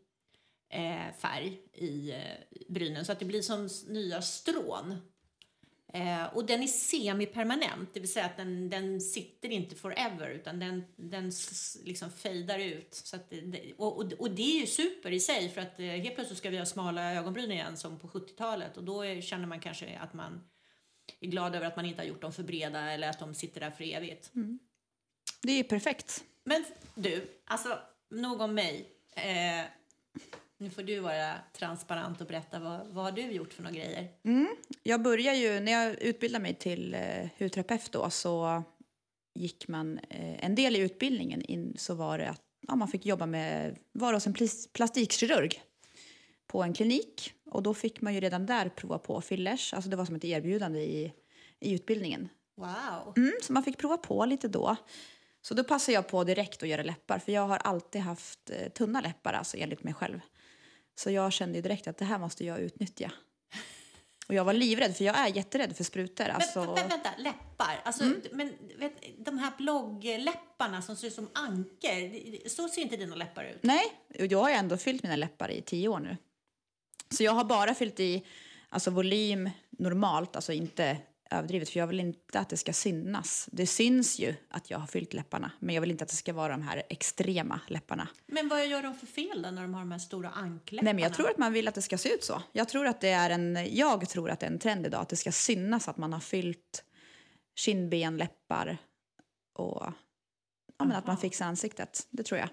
[0.73, 4.95] eh, färg i eh, brynen så att det blir som nya strån.
[5.95, 10.59] Eh, och den är semipermanent, det vill säga att den, den sitter inte forever utan
[10.59, 11.31] den, den
[11.83, 12.93] liksom fejdar ut.
[12.93, 15.85] Så att det, och, och, och det är ju super i sig för att eh,
[15.85, 19.47] helt plötsligt ska vi ha smala ögonbryn igen som på 70-talet och då är, känner
[19.47, 20.43] man kanske att man
[21.19, 23.59] är glad över att man inte har gjort dem för breda eller att de sitter
[23.59, 24.31] där för evigt.
[25.41, 26.23] Det är ju perfekt.
[26.43, 27.79] Men du, alltså
[28.09, 28.89] nog om mig.
[29.15, 29.65] Eh,
[30.57, 34.07] nu får du vara transparent och berätta vad, vad har du gjort för några grejer?
[34.83, 38.63] Jag började ju, när jag utbildade mig till eh, hudterapeut då så
[39.35, 43.05] gick man eh, en del i utbildningen in så var det att ja, man fick
[43.05, 45.61] jobba med, vara hos en plis- plastikkirurg
[46.47, 49.95] på en klinik och då fick man ju redan där prova på fillers, alltså det
[49.95, 51.13] var som ett erbjudande i,
[51.59, 52.29] i utbildningen.
[52.57, 53.13] Wow!
[53.17, 54.75] Mm, så man fick prova på lite då.
[55.45, 58.69] Så då passade jag på direkt att göra läppar för jag har alltid haft eh,
[58.71, 60.19] tunna läppar alltså enligt mig själv.
[60.95, 63.11] Så jag kände ju direkt att det här måste jag utnyttja.
[64.27, 66.25] Och jag var livrädd för jag är jätterädd för sprutor.
[66.25, 67.81] Alltså, Men, vä- vänta, läppar.
[67.83, 73.15] Alltså, men, vet, de här bloggläpparna som ser ut som anker, så ser inte dina
[73.15, 73.59] läppar ut.
[73.63, 73.83] Nej,
[74.19, 76.17] och jag har ändå fyllt mina läppar i tio år nu.
[77.09, 78.25] Så jag har bara fyllt i
[78.69, 80.97] alltså volym normalt, alltså inte
[81.37, 83.49] överdrivet för jag vill inte att det ska synas.
[83.51, 86.33] Det syns ju att jag har fyllt läpparna men jag vill inte att det ska
[86.33, 88.07] vara de här extrema läpparna.
[88.27, 90.85] Men vad gör de för fel då när de har de här stora ankläpparna?
[90.85, 92.41] Nej, men jag tror att man vill att det ska se ut så.
[92.51, 95.09] Jag tror att det är en, jag tror att det är en trend idag att
[95.09, 96.83] det ska synas att man har fyllt
[97.55, 98.77] kindben, läppar
[99.53, 99.83] och
[100.77, 102.07] ja, men att man fixar ansiktet.
[102.11, 102.49] Det tror jag.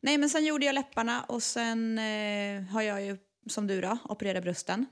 [0.00, 3.98] Nej, men sen gjorde jag läpparna och sen eh, har jag ju som du då
[4.04, 4.86] opererat brösten.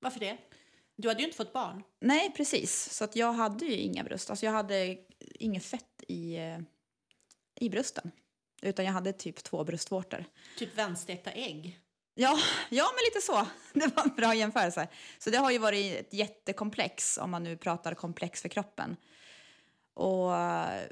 [0.00, 0.38] Varför det?
[1.00, 1.82] Du hade ju inte fått barn.
[2.00, 2.92] Nej, precis.
[2.92, 4.30] Så att jag hade ju inga bröst.
[4.30, 4.96] Alltså jag hade
[5.34, 6.58] inget fett i, eh,
[7.60, 8.10] i brösten.
[8.62, 10.24] Utan jag hade typ två bröstvårtor.
[10.58, 11.80] Typ vändstekta ägg.
[12.14, 12.38] Ja,
[12.70, 13.46] ja, men lite så.
[13.72, 14.88] Det var en bra jämförelse.
[15.18, 18.96] Så det har ju varit ett jättekomplex om man nu pratar komplex för kroppen.
[19.94, 20.82] Och eh,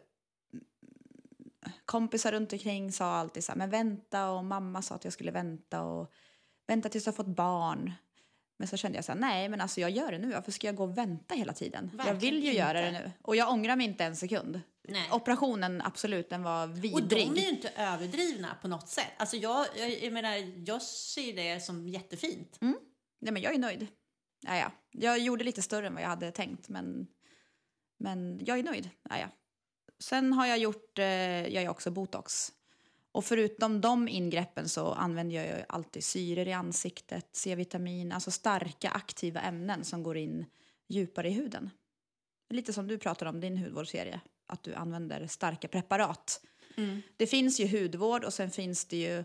[1.85, 5.31] kompisar runt omkring sa alltid så här, men vänta och mamma sa att jag skulle
[5.31, 6.13] vänta och
[6.67, 7.93] vänta tills jag fått barn.
[8.59, 10.67] Men så kände jag så här, nej men alltså jag gör det nu, varför ska
[10.67, 11.91] jag gå och vänta hela tiden?
[11.93, 13.01] jag Verkligen vill ju göra det inte.
[13.03, 13.13] nu.
[13.23, 14.61] Och jag ångrar mig inte en sekund.
[14.89, 15.09] Nej.
[15.13, 17.29] Operationen, absolut, den var Och de vidrig.
[17.29, 19.13] är ju inte överdrivna på något sätt.
[19.17, 22.59] Alltså jag, jag, jag menar, jag ser det som jättefint.
[23.21, 23.87] Nej, men jag är nöjd.
[24.47, 24.71] Ja, ja.
[24.91, 27.07] Jag gjorde lite större än vad jag hade tänkt, men,
[27.99, 28.91] men jag är nöjd.
[29.11, 29.29] Ja, ja.
[30.01, 31.05] Sen har jag gjort, eh,
[31.49, 32.53] jag är också botox.
[33.13, 38.91] Och förutom de ingreppen så använder jag ju alltid syror i ansiktet, C-vitamin, alltså starka
[38.91, 40.47] aktiva ämnen som går in
[40.89, 41.71] djupare i huden.
[42.51, 46.41] Lite som du pratar om din hudvårdsserie, att du använder starka preparat.
[47.17, 49.25] Det finns ju hudvård och sen finns det ju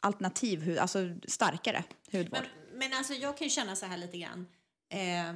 [0.00, 2.46] alternativ hud, alltså starkare hudvård.
[2.70, 4.46] Men, men alltså jag kan ju känna så här lite grann.
[4.88, 5.34] Eh,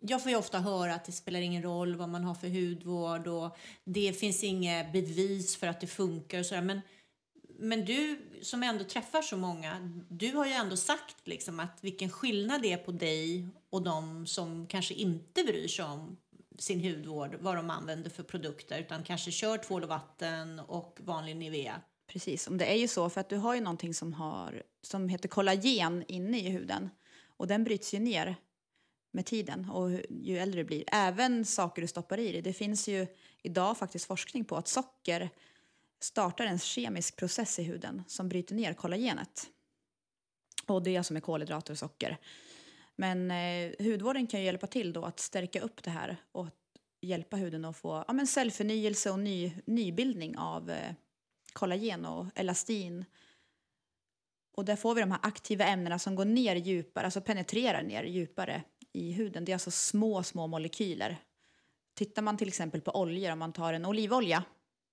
[0.00, 3.26] jag får ju ofta höra att det spelar ingen roll vad man har för hudvård
[3.26, 6.62] och det finns inget bevis för att det funkar och sådär.
[6.62, 6.80] Men,
[7.58, 12.10] men du som ändå träffar så många, du har ju ändå sagt liksom att vilken
[12.10, 16.16] skillnad det är på dig och de som kanske inte bryr sig om
[16.58, 21.36] sin hudvård, vad de använder för produkter, utan kanske kör tvål och vatten och vanlig
[21.36, 21.80] Nivea.
[22.06, 25.08] Precis, och det är ju så för att du har ju någonting som, har, som
[25.08, 26.90] heter kollagen inne i huden
[27.26, 28.36] och den bryts ju ner
[29.12, 30.84] med tiden och ju äldre du blir.
[30.92, 32.42] Även saker du stoppar i dig.
[32.42, 33.06] Det finns ju
[33.42, 35.30] idag faktiskt forskning på att socker
[36.00, 39.46] startar en kemisk process i huden som bryter ner kollagenet.
[40.66, 42.18] Och det är som är kolhydrater och socker.
[42.96, 46.48] Men eh, hudvården kan ju hjälpa till då att stärka upp det här och
[47.00, 50.94] hjälpa huden att få ja, men cellförnyelse och ny, nybildning av eh,
[51.52, 53.04] kollagen och elastin.
[54.56, 58.04] Och där får vi de här aktiva ämnena som går ner djupare, alltså penetrerar ner
[58.04, 59.44] djupare i huden.
[59.44, 61.16] Det är alltså små, små molekyler.
[61.94, 64.44] Tittar man till exempel på oljor, om man tar en olivolja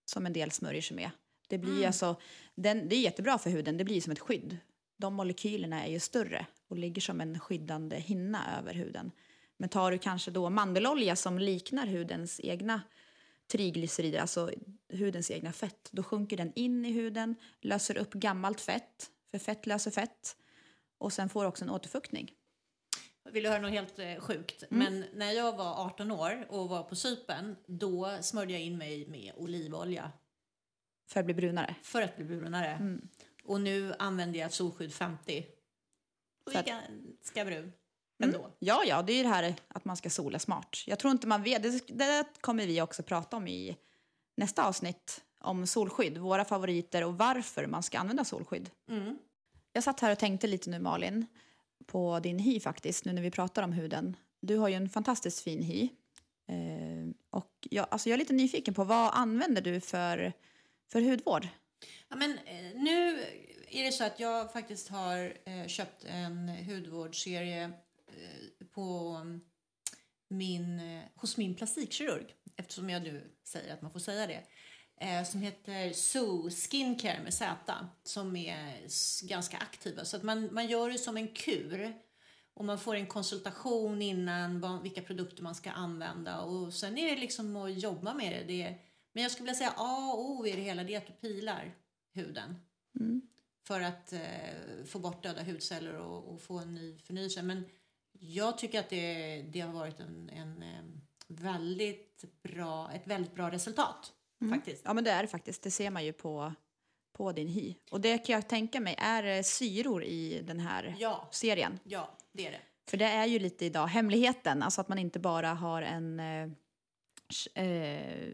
[0.05, 1.09] som en del smörjer sig med.
[1.47, 1.87] Det blir mm.
[1.87, 2.15] alltså,
[2.55, 4.57] den, det är jättebra för huden, det blir som ett skydd.
[4.97, 9.11] De molekylerna är ju större och ligger som en skyddande hinna över huden.
[9.57, 12.81] Men tar du kanske då mandelolja som liknar hudens egna
[13.51, 14.51] triglycerider, alltså
[14.93, 19.65] hudens egna fett, då sjunker den in i huden, löser upp gammalt fett, för fett
[19.65, 20.35] löser fett,
[20.97, 22.31] och sen får också en återfuktning.
[23.31, 24.63] Vill du höra något helt eh, sjukt?
[24.71, 24.83] Mm.
[24.83, 29.07] Men när jag var 18 år och var på Cypern, då smörjde jag in mig
[29.07, 30.11] med olivolja.
[31.09, 31.75] För att bli brunare?
[31.83, 32.67] För att bli brunare.
[32.67, 33.07] Mm.
[33.43, 35.45] Och nu använder jag solskydd 50.
[36.45, 37.73] Och är ganska brun.
[38.23, 38.39] Ändå.
[38.39, 38.51] Mm.
[38.59, 40.83] Ja, ja, det är det här att man ska sola smart.
[40.85, 43.77] Jag tror inte man vet, det, det kommer vi också prata om i
[44.37, 48.69] nästa avsnitt om solskydd, våra favoriter och varför man ska använda solskydd.
[48.89, 49.17] Mm.
[49.73, 51.25] Jag satt här och tänkte lite nu Malin,
[51.87, 54.15] på din hy faktiskt, nu när vi pratar om huden.
[54.41, 55.89] Du har ju en fantastiskt fin hy.
[56.47, 60.33] Eh, och jag, alltså jag är lite nyfiken på vad använder du för,
[60.91, 61.47] för hudvård?
[62.09, 63.19] Ja, men, eh, nu
[63.69, 67.63] är det så att jag faktiskt har eh, köpt en hudvårdsserie
[68.07, 69.41] eh, på mm,
[70.29, 74.43] min, eh, hos min plastikkirurg eftersom jag nu säger att man får säga det
[74.97, 78.87] eh, som heter Zoo Skincare med Z som är
[79.27, 80.05] ganska aktiva.
[80.05, 81.93] Så att man, man gör det som en kur
[82.53, 87.15] och man får en konsultation innan vad, vilka produkter man ska använda och sen är
[87.15, 88.43] det liksom att jobba med det.
[88.53, 88.77] det
[89.13, 91.13] men jag skulle vilja säga A och O i det hela det är att du
[91.13, 91.75] pilar
[92.13, 92.55] huden.
[92.99, 93.21] Mm.
[93.67, 97.41] För att eh, få bort döda hudceller och, och, få en ny förnyelse.
[97.41, 97.65] Men
[98.11, 100.83] jag tycker att det, det har varit en, en, en eh,
[101.27, 104.13] väldigt bra, ett väldigt bra resultat.
[104.41, 104.53] Mm.
[104.59, 104.81] Faktiskt.
[104.85, 105.61] Ja men det är det faktiskt.
[105.61, 106.53] Det ser man ju på,
[107.13, 107.75] på din hy.
[107.91, 111.27] Och det kan jag tänka mig är syror i den här ja.
[111.31, 111.79] serien.
[111.83, 112.61] Ja, det är det.
[112.89, 116.49] För det är ju lite idag hemligheten, alltså att man inte bara har en eh,
[117.63, 118.33] eh,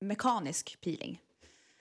[0.00, 1.20] mekanisk peeling.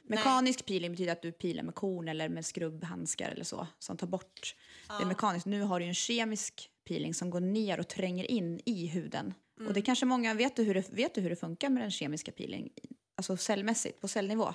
[0.04, 0.66] Mekanisk Nej.
[0.68, 4.56] peeling betyder att du pilar med korn eller med skrubbhandskar eller så, som tar bort
[4.88, 5.00] ja.
[5.00, 5.46] det mekaniskt.
[5.46, 9.34] Nu har du en kemisk peeling som går ner och tränger in i huden.
[9.60, 9.68] Mm.
[9.68, 11.92] Och det kanske många, vet du, hur det, vet du hur det funkar med den
[11.92, 12.70] kemiska peeling?
[13.16, 14.54] Alltså cellmässigt, på cellnivå?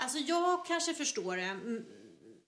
[0.00, 1.84] Alltså jag kanske förstår det mm,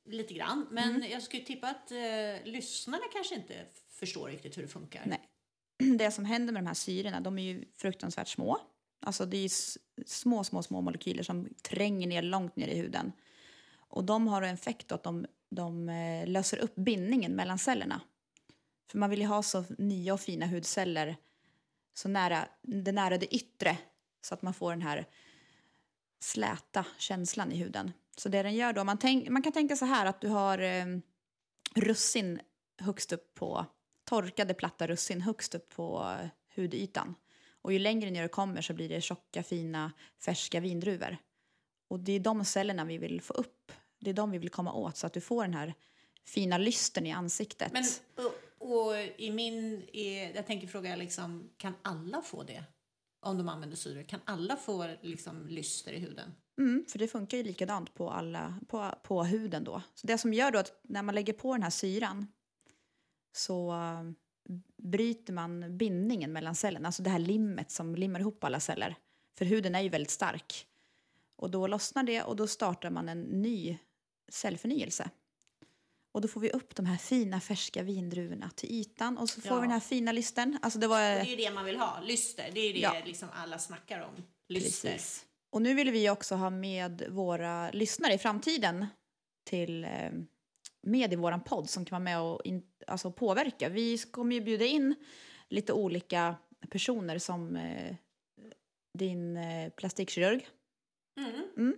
[0.05, 1.11] lite grann, men mm.
[1.11, 3.55] jag skulle tippa att eh, lyssnarna kanske inte
[3.91, 5.03] förstår riktigt hur det funkar.
[5.07, 5.29] Nej.
[5.99, 8.59] Det som händer med de här syrorna, de är ju fruktansvärt små.
[9.03, 9.51] Alltså det är
[10.07, 13.13] små, små, små molekyler som tränger ner långt ner i huden.
[13.73, 18.01] Och de har en effekt att de, de eh, löser upp bindningen mellan cellerna.
[18.91, 21.17] För man vill ju ha så nya och fina hudceller
[21.95, 23.79] så nära det, nära det yttre
[24.21, 25.07] så att man får den här
[26.21, 27.93] släta känslan i huden.
[28.17, 30.59] Så det den gör då, man, tänk, man kan tänka så här att du har
[30.59, 30.87] eh,
[31.75, 32.41] russin
[32.79, 33.67] högst upp på,
[34.05, 37.15] torkade platta russin högst upp på eh, hudytan.
[37.63, 41.17] Och ju längre ner du kommer så blir det tjocka, fina, färska vindruvor.
[41.89, 43.73] Och det är de cellerna vi vill få upp.
[43.99, 45.75] Det är de vi vill komma åt så att du får den här
[46.25, 47.73] fina lysten i ansiktet.
[47.73, 47.85] Men,
[48.73, 52.65] och, i min, i, jag tänker fråga liksom, kan alla få det?
[53.27, 56.33] Om de använder syre, kan alla få liksom lyster i huden?
[56.59, 59.83] Mm, för det funkar ju likadant på, alla, på, på huden då.
[59.95, 62.27] Så det som gör då att när man lägger på den här syran
[63.33, 64.03] så eh,
[64.83, 68.97] bryter man bindningen mellan cellerna, alltså det här limmet som limmar ihop alla celler.
[69.39, 70.67] För huden är ju väldigt stark.
[71.37, 73.79] Och då lossnar det och då startar man en ny
[74.29, 75.11] cellförnyelse.
[76.13, 79.51] Och då får vi upp de här fina färska vindruvorna till ytan och så får
[79.51, 79.57] ja.
[79.57, 80.59] vi den här fina lysten.
[80.63, 81.01] Alltså det, var...
[81.01, 82.51] det är ju det man vill ha, lyster.
[82.55, 82.95] Det är det ja.
[83.05, 84.25] liksom alla snackar om.
[84.49, 84.93] Lyster.
[84.93, 85.27] Precis.
[85.53, 88.87] Och nu vill vi också ha med våra lyssnare i framtiden
[89.51, 90.11] till eh,
[90.83, 93.69] med i vår podd som kan vara med och in, alltså påverka.
[93.69, 94.95] Vi kommer ju bjuda in
[95.49, 96.37] lite olika
[96.71, 97.97] personer som eh,
[98.99, 100.49] din eh, plastikkirurg,
[101.21, 101.43] mm.
[101.57, 101.77] Mm.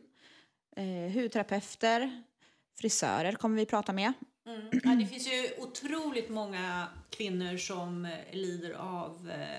[0.76, 2.22] Eh, hudterapeuter,
[2.80, 4.12] frisörer kommer vi prata med.
[4.46, 4.80] Mm.
[4.84, 9.58] Ja, det finns ju otroligt många kvinnor som eh, lider av eh,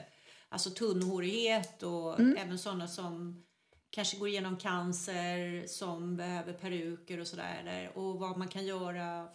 [0.49, 3.43] alltså tunnhårighet och även sådana som
[3.89, 7.91] kanske går igenom cancer, som behöver peruker och sådär.
[7.95, 9.27] Och vad man kan göra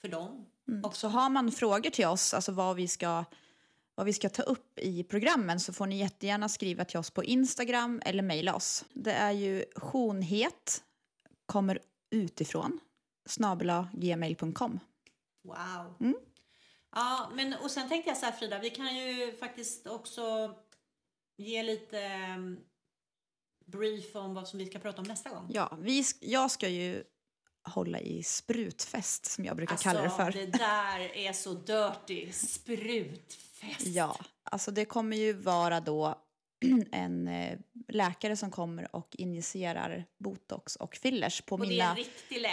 [0.00, 0.46] för dem.
[0.84, 3.24] Och så har man frågor till oss, alltså vad vi ska
[3.94, 7.24] vad vi ska ta upp i programmen så får ni jättegärna skriva till oss på
[7.24, 8.84] Instagram eller mejla oss.
[8.92, 10.82] Det är ju jonhet,
[11.46, 11.78] kommer
[12.10, 12.80] utifrån,
[13.92, 14.80] gmail.com.
[15.44, 16.14] Wow.
[16.92, 20.54] Ja, men och sen tänkte jag så här Frida, vi kan ju faktiskt också
[21.36, 22.58] ge lite um,
[23.66, 25.50] brief om vad som vi ska prata om nästa gång.
[25.52, 27.04] Ja, vi, jag ska ju
[27.62, 30.22] hålla i sprutfest som jag brukar kalla det för.
[30.22, 32.32] Alltså, det där är så dirty.
[32.32, 33.86] Sprutfest.
[33.86, 36.25] Ja, alltså det kommer ju vara då
[36.92, 41.96] en eh, läkare som kommer och injicerar botox och fillers på Och mina,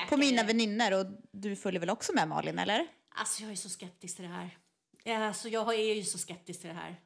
[0.10, 2.88] på mina vänner och du följer väl också med Malin, eller?
[3.16, 4.58] Alltså jag är så skeptisk till det här.
[5.06, 7.00] Alltså jag är ju så skeptisk till det här.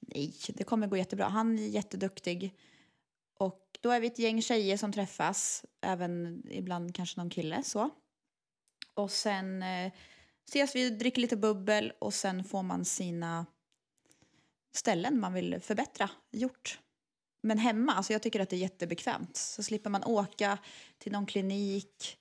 [0.00, 1.28] Nej, det kommer gå jättebra.
[1.28, 2.58] Han är jätteduktig.
[3.38, 7.90] Och då är vi ett gäng tjejer som träffas, även ibland kanske någon kille så.
[8.94, 9.92] Och sen eh,
[10.48, 13.46] ses vi, dricker lite bubbel och sen får man sina
[14.72, 16.78] ställen man vill förbättra gjort.
[17.42, 19.36] Men hemma, alltså jag tycker att det är jättebekvämt.
[19.36, 20.58] Så slipper man åka
[20.98, 22.18] till någon klinik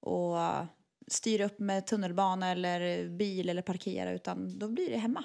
[0.00, 0.36] och
[1.06, 5.24] styra upp med tunnelbana eller bil eller parkera utan då blir det hemma.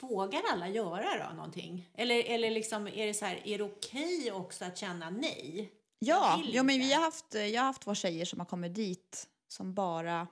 [0.00, 1.90] Vågar alla göra då någonting?
[1.94, 5.72] Eller, eller liksom, är det så här, är det okej också att känna nej?
[5.98, 9.28] Ja, ja men vi har haft, jag har haft två tjejer som har kommit dit
[9.48, 10.26] som bara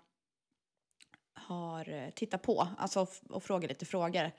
[1.35, 4.30] har eh, tittat på alltså, och frågat lite frågor.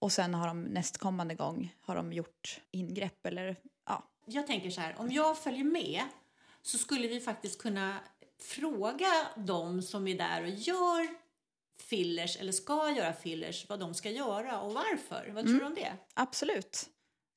[0.00, 4.04] Och sen har de nästkommande gång har de gjort ingrepp eller ja.
[4.26, 6.02] Jag tänker så här, om jag följer med
[6.62, 7.96] så skulle vi faktiskt kunna
[8.38, 11.08] fråga de som är där och gör
[11.80, 15.30] fillers eller ska göra fillers vad de ska göra och varför.
[15.34, 15.92] Vad tror du om det?
[16.14, 16.90] Absolut.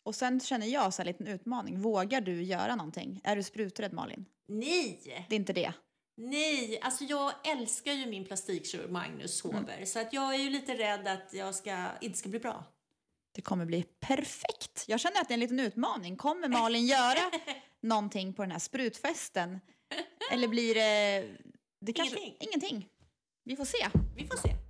[0.04, 1.82] Och sen känner jag så här en liten utmaning.
[1.82, 3.21] Vågar du göra någonting?
[3.23, 4.26] Är du spruträdd Malin?
[4.47, 5.26] Nej!
[5.30, 5.73] Det är inte det.
[6.15, 10.73] Nej, alltså jag älskar ju min plastikkirurg Magnus Håber så att jag är ju lite
[10.78, 12.65] rädd att jag ska, inte ska bli bra.
[13.36, 14.86] Det kommer bli perfekt.
[14.88, 16.17] Jag känner att det är en liten utmaning.
[16.17, 17.19] Kommer Malin göra
[17.82, 19.60] någonting på den här sprutfesten?
[20.32, 21.28] Eller blir det...
[21.82, 22.47] det kanske, Ingenting.
[22.47, 22.89] Ingenting.
[23.43, 23.88] Vi får se.
[24.15, 24.62] Vi får se.